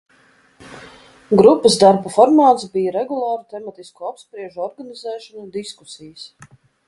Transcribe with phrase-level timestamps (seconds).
[1.41, 6.27] Grupas darba formāts bija regulāru tematisko apspriežu organizēšana, diskusijas.